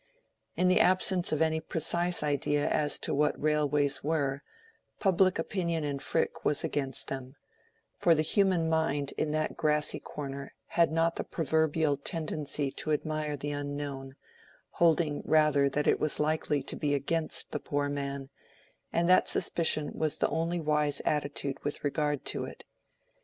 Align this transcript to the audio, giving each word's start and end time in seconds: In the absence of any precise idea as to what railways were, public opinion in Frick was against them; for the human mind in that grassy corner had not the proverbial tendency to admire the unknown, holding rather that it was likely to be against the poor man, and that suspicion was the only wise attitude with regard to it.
In 0.57 0.67
the 0.67 0.79
absence 0.79 1.31
of 1.31 1.43
any 1.43 1.59
precise 1.59 2.23
idea 2.23 2.67
as 2.67 2.97
to 2.97 3.13
what 3.13 3.39
railways 3.39 4.03
were, 4.03 4.41
public 4.99 5.37
opinion 5.37 5.83
in 5.83 5.99
Frick 5.99 6.43
was 6.43 6.63
against 6.63 7.07
them; 7.07 7.35
for 7.99 8.15
the 8.15 8.23
human 8.23 8.67
mind 8.67 9.13
in 9.15 9.29
that 9.33 9.55
grassy 9.55 9.99
corner 9.99 10.55
had 10.69 10.91
not 10.91 11.17
the 11.17 11.23
proverbial 11.23 11.97
tendency 11.97 12.71
to 12.71 12.91
admire 12.91 13.37
the 13.37 13.51
unknown, 13.51 14.15
holding 14.71 15.21
rather 15.23 15.69
that 15.69 15.85
it 15.85 15.99
was 15.99 16.19
likely 16.19 16.63
to 16.63 16.75
be 16.75 16.95
against 16.95 17.51
the 17.51 17.59
poor 17.59 17.87
man, 17.87 18.31
and 18.91 19.07
that 19.07 19.29
suspicion 19.29 19.91
was 19.93 20.17
the 20.17 20.29
only 20.29 20.59
wise 20.59 20.99
attitude 21.05 21.63
with 21.63 21.83
regard 21.83 22.25
to 22.25 22.43
it. 22.43 22.65